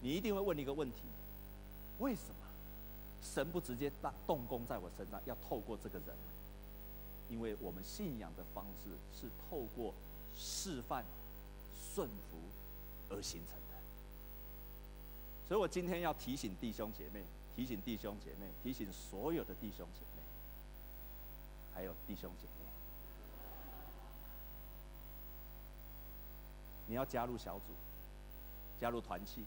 [0.02, 1.02] 你一定会问一个问题：
[2.04, 2.36] 为什么
[3.24, 6.16] 神不直接当动工在我身上，要透过这个人？
[7.30, 9.94] 因为我们信仰的方式是透过
[10.36, 11.06] 示范、
[11.96, 12.38] 顺服
[13.10, 13.82] 而形成的。
[15.48, 17.24] 所以我今天要提醒弟兄姐妹。
[17.56, 20.24] 提醒弟兄姐妹，提醒所有的弟兄姐妹，
[21.72, 22.66] 还有弟兄姐妹，
[26.88, 27.76] 你要加入小组，
[28.82, 29.46] 加入团契，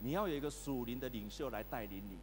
[0.00, 2.18] 你要有一个属灵的领袖来带领你。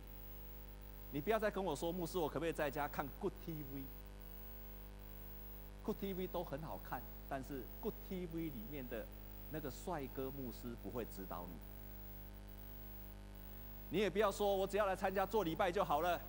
[1.11, 3.33] 你不要再跟我说，牧师，我可不可以在家看 Good
[5.83, 9.05] TV？Good TV 都很好看，但是 Good TV 里面的
[9.51, 11.53] 那个帅哥牧师不会指导你。
[13.89, 16.21] 你也不要说，我只要来参加做礼拜就好了，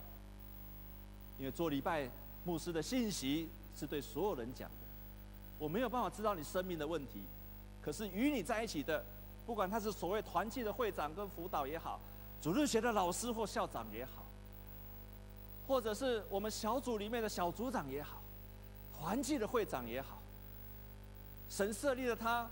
[1.39, 2.11] 因为做礼拜
[2.45, 4.77] 牧师的信息是对所有人讲的，
[5.61, 7.23] 我没有办法知道你生命的问题，
[7.81, 9.05] 可是与你在一起的，
[9.47, 12.01] 不管他是所谓团契的会长跟辅导也好，
[12.41, 14.25] 主日学的老师或校长也好，
[15.67, 18.21] 或者是我们小组里面的小组长也好，
[18.99, 20.19] 团契的会长也好，
[21.51, 22.49] 神设立了他，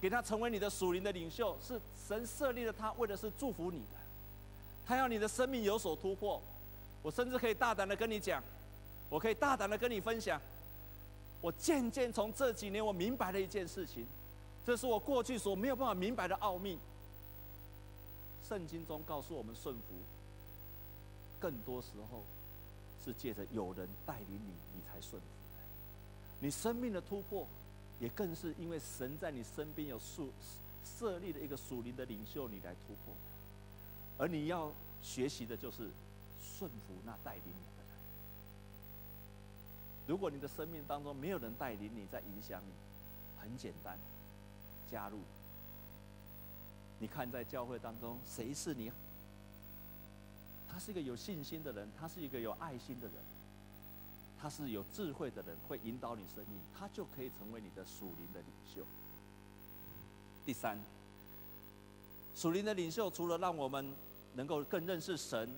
[0.00, 3.96] 给他成为你的属灵的领袖，是神设立了他，为的是祝福你的。
[4.86, 6.42] 他要你的生命有所突破，
[7.02, 8.42] 我甚至可以大胆的跟你讲，
[9.08, 10.40] 我可以大胆的跟你分享，
[11.40, 14.04] 我渐渐从这几年我明白了一件事情，
[14.66, 16.78] 这是我过去所没有办法明白的奥秘。
[18.48, 19.82] 圣经中告诉我们顺服，
[21.38, 22.24] 更多时候
[23.04, 25.62] 是借着有人带领你，你才顺服的。
[26.40, 27.46] 你生命的突破，
[28.00, 30.24] 也更是因为神在你身边有设
[30.84, 33.14] 设立的一个属灵的领袖，你来突破。
[34.18, 35.88] 而你要学习的就是
[36.42, 37.94] 顺服那带领你的人。
[40.06, 42.72] 如果你的生命当中没有人带领你，在影响你，
[43.40, 43.96] 很简单，
[44.90, 45.18] 加入。
[46.98, 48.90] 你看在教会当中，谁是你？
[50.68, 53.16] 他是一个有信心的人，他是一个有爱心的人，
[54.38, 58.84] 他是有智慧的人，会引导你生命，他就可以成为你的属灵的领袖。
[60.44, 60.78] 第三，
[62.34, 63.94] 属灵的领袖除了让我们
[64.34, 65.50] 能够更认识神，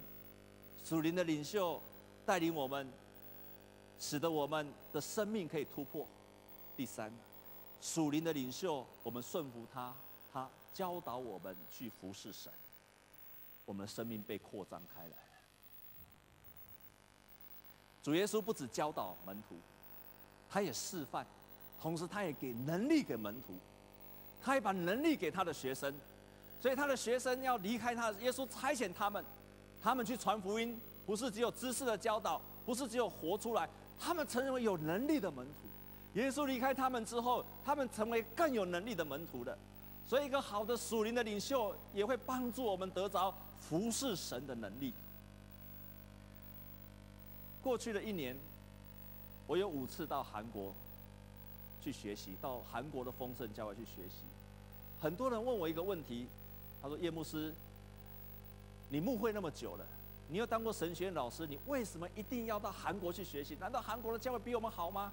[0.85, 1.81] 属灵的领袖
[2.25, 2.89] 带领我们，
[3.99, 6.07] 使得我们的生命可以突破。
[6.77, 7.13] 第三，
[7.83, 9.93] 属灵的领袖，我们顺服他，
[10.33, 12.51] 他教导我们去服侍神，
[13.65, 15.17] 我们的生命被扩张开来。
[18.01, 19.57] 主耶稣不止教导门徒，
[20.49, 21.27] 他也示范，
[21.81, 23.59] 同时他也给能力给门徒，
[24.41, 25.93] 他也把能力给他的学生。
[26.61, 29.25] 所以他的学生要离开他，耶稣差遣他们，
[29.83, 33.69] 他们去传福音，不是只有知识的教导，不是只有活出来，
[33.99, 35.69] 他们成为有能力的门徒。
[36.15, 39.57] 耶稣离开他们之后，他们成为更有能力的门徒的。
[40.07, 44.93] 所以，一个好的属灵的领袖也会帮助我们得着服侍神的能力。
[47.63, 48.37] 过去的一年，
[49.47, 50.75] 我有五次到韩国
[51.81, 54.25] 去学习，到韩国的丰盛教会去学习。
[55.01, 56.27] 很多人问我一个问题。
[56.83, 57.55] 他说：“叶牧师，
[58.89, 59.87] 你牧会那么久了，
[60.29, 63.57] 你又当过神学院老师，你为什么一定要到韩国去学习？
[63.61, 65.13] 难道韩国的教会比我们好吗？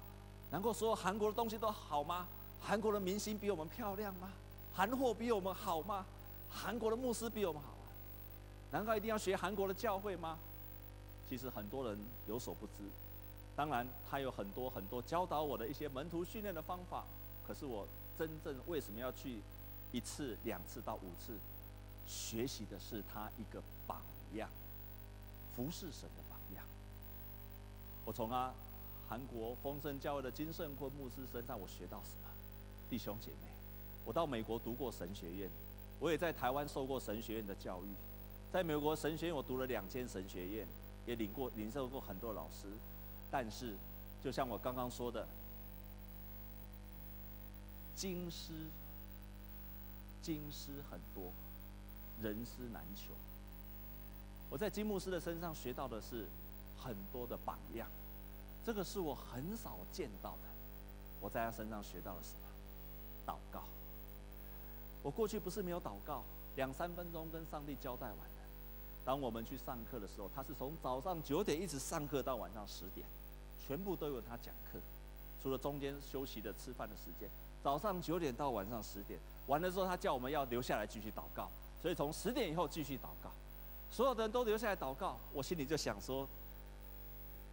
[0.50, 2.26] 难道所有韩国的东西都好吗？
[2.60, 4.30] 韩国的明星比我们漂亮吗？
[4.74, 6.04] 韩货比我们好吗？
[6.50, 7.92] 韩国的牧师比我们好吗？
[8.70, 10.38] 难道一定要学韩国的教会吗？
[11.28, 12.72] 其实很多人有所不知。
[13.54, 17.04] 当然，他有很多很多教导我的一些门徒训练的方法。
[17.46, 17.86] 可是我
[18.18, 19.40] 真正为什么要去
[19.92, 21.38] 一次、两次到五次？”
[22.06, 24.02] 学习的是他一个榜
[24.34, 24.50] 样，
[25.54, 26.64] 服侍神的榜样。
[28.04, 28.52] 我从他
[29.10, 32.30] 韩国丰盛教会的金圣坤牧师身上，我学到什么？
[32.88, 33.48] 弟兄姐妹，
[34.04, 35.50] 我到美国读过神学院，
[35.98, 37.88] 我也在台湾受过神学院的教育，
[38.52, 40.64] 在美国神学院我读了两间神学院，
[41.06, 42.68] 也领过领受过很多老师，
[43.32, 43.76] 但是
[44.22, 45.26] 就像我刚刚说的，
[47.96, 48.52] 经师
[50.22, 51.32] 经师很多，
[52.22, 53.12] 人师难求。
[54.48, 56.28] 我在金牧师的身上学到的是
[56.78, 57.88] 很多的榜样，
[58.64, 60.48] 这个是我很少见到的。
[61.20, 62.40] 我在他身上学到了什么？
[63.26, 63.64] 祷告。
[65.02, 66.22] 我过去不是没有祷告，
[66.56, 68.24] 两三分钟跟上帝交代完了。
[69.04, 73.06] 当我们去上课的时候，他是从早上九点一直上课到晚上十点，
[73.66, 74.78] 全部都有他讲课，
[75.42, 77.28] 除了中间休息的吃饭的时间。
[77.62, 83.30] 早上九点到晚上十点，完了之后他叫我们要留下来继续祷告，所以从十点以后继续祷告。
[83.90, 86.28] 所有的人都留下来祷告，我心里就想说：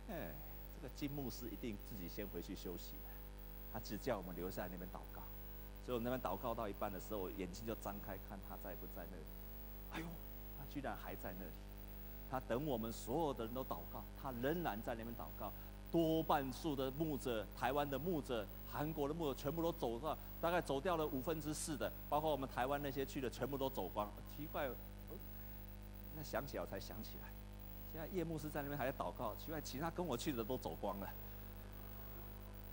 [0.10, 0.32] 哎，
[0.80, 3.10] 这个金牧师一定自己先回去休息了。
[3.74, 5.22] 他只叫我们留下来那边祷告。
[5.86, 9.24] 所以我那边祷告到一半的时候，我眼睛就张开，看他在不在那里。
[9.94, 10.06] 哎呦，
[10.58, 11.52] 他居然还在那里！
[12.30, 15.52] 他等我们所有的人都祷告，他仍然在那边祷告。
[15.90, 24.12] 多半数的牧者，台湾的牧者，韩国的牧者，全部都走到，大概走掉了五分之四的，包括我们台湾那些去的，全部都走光。
[24.36, 24.70] 奇怪，
[26.18, 27.30] 那想起来我才想起来，
[27.92, 29.34] 现在叶牧师在那边还在祷告。
[29.36, 31.08] 奇怪，其他跟我去的都走光了。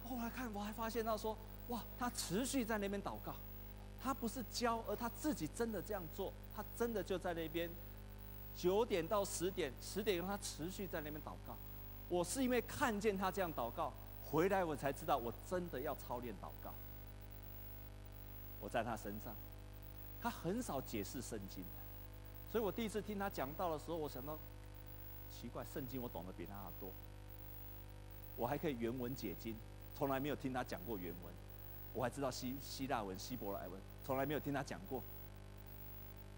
[0.09, 1.37] 后来看，我还发现到说。
[1.68, 3.35] 哇，他持续在那边祷告，
[4.03, 7.70] 他不是教，而他自己真的这样做，他真的就在那边，
[8.55, 11.57] 九点到十点，十点钟他持续在那边祷告。
[12.11, 13.94] 我是因为看见他这样祷告，
[14.27, 16.70] 回来我才知道，我真的要操练祷告。
[18.61, 19.35] 我在他身上，
[20.20, 21.81] 他很少解释圣经的，
[22.53, 24.38] 所以我第一次听他讲道的时候，我想到，
[25.40, 26.90] 奇怪，圣经我懂得比他多，
[28.37, 29.55] 我还可以原文解经，
[29.97, 31.35] 从来没有听他讲过原文。
[31.92, 35.03] 我还知道希希腊文、希伯来文，从来没有听他讲过。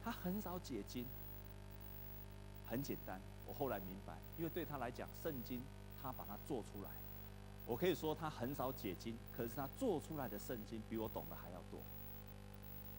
[0.04, 1.04] 他很少解经，
[2.68, 3.20] 很简单。
[3.46, 5.62] 我后来明白，因为对他来讲，圣经
[6.02, 6.90] 他把它做出来。
[7.66, 11.80] 我可以说他很少解经，可是他做出来的圣经比我懂得还要多。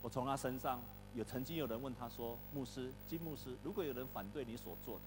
[0.01, 0.81] 我从他身上
[1.13, 5.05] 有曾经有人问他说：“牧师，金牧师，如果有人反对你所做的，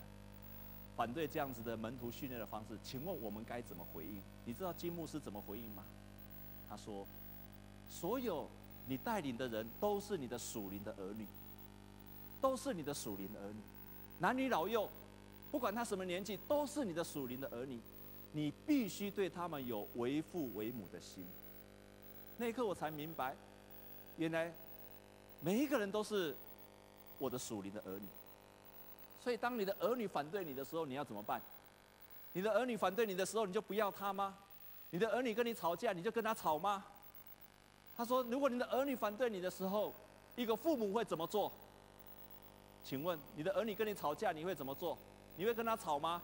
[0.96, 4.20] 反对这样子的门徒训练的方式，请问我们该怎么回应？
[4.44, 5.84] 你知道金牧师怎么回应吗？”
[6.68, 7.06] 他说。
[7.92, 8.48] 所有
[8.86, 11.26] 你带领的人都是你的属灵的儿女，
[12.40, 13.60] 都是你的属灵儿女，
[14.20, 14.88] 男女老幼，
[15.50, 17.80] 不管他什么年纪，都是你的属灵的儿女。
[18.30, 21.26] 你必须对他们有为父为母的心。
[22.36, 23.34] 那一刻我才明白，
[24.16, 24.54] 原来
[25.40, 26.36] 每一个人都是
[27.18, 28.06] 我的属灵的儿女。
[29.22, 31.40] 所以当你的儿女反对你的时候，你要怎么办？
[32.32, 34.36] 你的儿女反对你的时候，你就不要他吗？
[34.90, 36.84] 你的儿女跟你吵架，你就跟他吵吗？
[37.96, 39.94] 他说：“如果你的儿女反对你的时候，
[40.36, 41.52] 一个父母会怎么做？
[42.82, 44.96] 请问你的儿女跟你吵架，你会怎么做？
[45.36, 46.22] 你会跟他吵吗？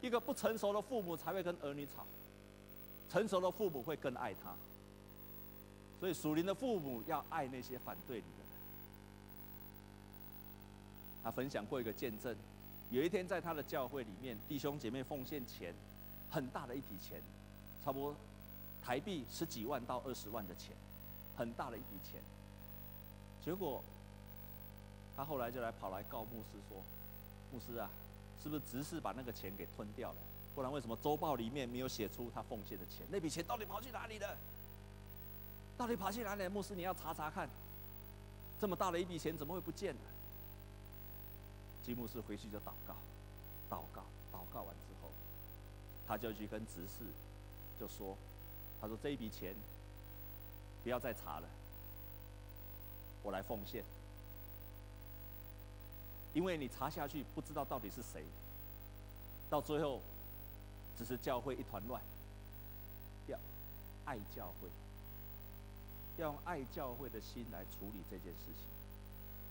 [0.00, 2.06] 一个不成熟的父母才会跟儿女吵，
[3.10, 4.56] 成熟的父母会更爱他。
[6.00, 8.41] 所以属灵的父母要爱那些反对你的。”
[11.22, 12.36] 他分享过一个见证，
[12.90, 15.74] 有一天在他的教会里面，弟兄姐妹奉献钱，
[16.30, 17.22] 很大的一笔钱，
[17.84, 18.16] 差不多。
[18.84, 20.74] 台币十几万到二十万的钱，
[21.36, 22.20] 很大的一笔钱。
[23.40, 23.80] 结果，
[25.16, 26.82] 他后来就来跑来告牧师说
[27.52, 27.88] ：“牧师啊，
[28.42, 30.18] 是不是执事把那个钱给吞掉了？
[30.54, 33.06] 不然为什么周报里面没有写出他奉献的钱？
[33.08, 34.36] 那笔钱到底跑去哪里了？
[35.78, 36.50] 到底跑去哪里了？
[36.50, 37.48] 牧师你要查查看，
[38.60, 40.00] 这么大的一笔钱怎么会不见了？”
[41.84, 42.94] 金牧师回去就祷告，
[43.68, 45.10] 祷告，祷告完之后，
[46.06, 47.04] 他就去跟执事
[47.78, 48.16] 就说。
[48.80, 49.54] 他说：“这一笔钱
[50.82, 51.48] 不要再查了，
[53.22, 53.84] 我来奉献。
[56.34, 58.24] 因为你查下去不知道到底是谁，
[59.48, 60.00] 到最后
[60.98, 62.02] 只是教会一团乱。
[63.28, 63.38] 要
[64.04, 64.68] 爱教会，
[66.16, 68.66] 要用爱教会的心来处理这件事情。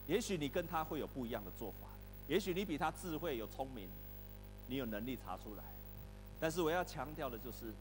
[0.07, 1.87] 也许你跟他会有不一样的做法，
[2.31, 3.89] 也许你比他智慧有聪明，
[4.67, 5.63] 你有能力查出来。
[6.39, 7.73] 但是我要强调的就是。”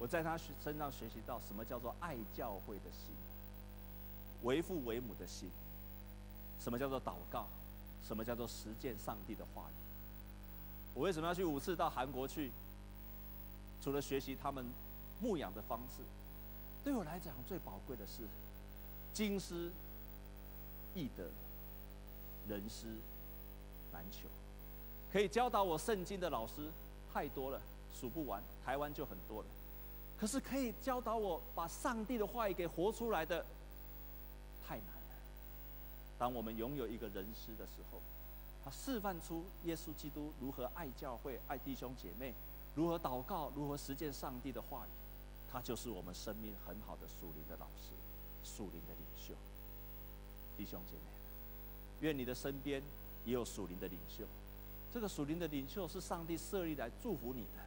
[0.00, 0.34] 我在他
[0.64, 3.14] 身上学习到什么叫做爱教会的心，
[4.42, 5.50] 为父为母的心，
[6.58, 7.46] 什么叫做祷告，
[8.08, 9.74] 什么叫做实践上帝的话语。
[10.94, 12.50] 我为什么要去五次到韩国去？
[13.82, 14.64] 除了学习他们
[15.20, 16.02] 牧养的方式，
[16.82, 18.26] 对我来讲最宝贵的是，
[19.12, 19.70] 经师
[20.94, 21.30] 易得，
[22.48, 22.86] 人师
[24.00, 24.28] 难求。
[25.12, 26.70] 可以教导我圣经的老师
[27.12, 27.60] 太多了。
[27.92, 29.48] 数不完，台湾就很多了。
[30.18, 33.44] 可是可以教导我把上帝的话语给活出来的，
[34.66, 35.14] 太难了。
[36.18, 38.00] 当我们拥有一个人师的时候，
[38.64, 42.32] 他示范出耶稣基督如何爱教会、爱弟兄姐妹，
[42.74, 44.90] 如何祷告、如何实践上帝的话语，
[45.52, 47.92] 他就是我们生命很好的属灵的老师、
[48.44, 49.34] 属灵的领袖。
[50.56, 51.02] 弟兄姐妹，
[52.00, 52.82] 愿你的身边
[53.24, 54.24] 也有属灵的领袖。
[54.92, 57.60] 这个属灵的领袖是上帝设立来祝福你的。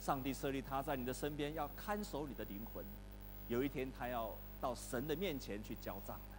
[0.00, 2.84] 上帝设立他在你的身边，要看守你的灵魂。
[3.48, 6.36] 有一天，他要到神的面前去交账的。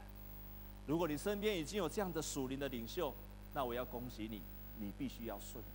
[0.88, 3.14] 如果你身边已经有这样的属灵的领袖，
[3.54, 4.41] 那我要恭喜你，
[4.78, 5.70] 你必须要顺服。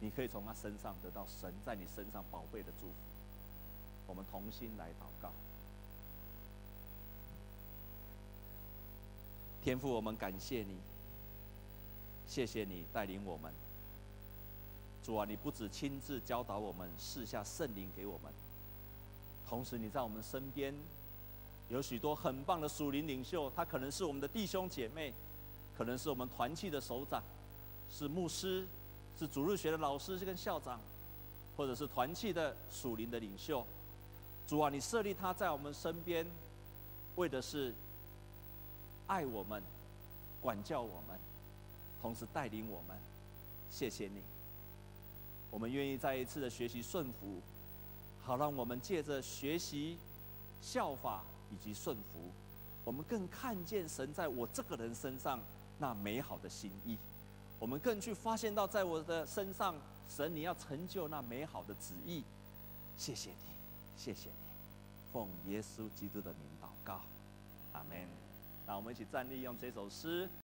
[0.00, 2.94] 你可以从他身上得到神在你身上宝贝的祝福。
[4.08, 5.32] 我们同心来祷告。
[9.62, 10.76] 天父，我们感谢你，
[12.26, 13.52] 谢谢你带领我们。
[15.04, 18.32] 主啊，你不只亲自教导我们，赐下圣灵给我们，
[19.48, 20.74] 同时你在我们身边
[21.68, 25.14] 有许多很棒的属灵领袖，他可能是我们的弟兄姐妹，
[25.78, 27.22] 可能是我们团契的首长，
[27.88, 28.66] 是牧师，
[29.16, 30.80] 是主日学的老师，是跟校长，
[31.56, 33.64] 或者是团契的属灵的领袖。
[34.48, 36.26] 主啊，你设立他在我们身边，
[37.14, 37.72] 为的是。
[39.12, 39.62] 爱我们，
[40.40, 41.20] 管教我们，
[42.00, 42.96] 同时带领我们。
[43.70, 44.22] 谢谢你，
[45.50, 47.42] 我们愿意再一次的学习顺服，
[48.22, 49.98] 好让我们借着学习、
[50.62, 52.30] 效法以及顺服，
[52.84, 55.38] 我们更看见神在我这个人身上
[55.78, 56.96] 那美好的心意。
[57.58, 59.74] 我们更去发现到，在我的身上，
[60.08, 62.24] 神你要成就那美好的旨意。
[62.96, 63.54] 谢谢你，
[63.94, 64.46] 谢谢你，
[65.12, 67.02] 奉耶稣基督的名祷告，
[67.74, 68.21] 阿门。
[68.76, 70.28] 我们一起站立，用这首诗。